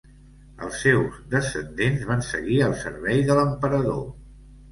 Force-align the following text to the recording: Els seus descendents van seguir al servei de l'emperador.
Els 0.67 0.77
seus 0.83 1.19
descendents 1.33 2.07
van 2.11 2.25
seguir 2.29 2.57
al 2.69 2.75
servei 2.79 3.23
de 3.27 3.35
l'emperador. 3.41 4.03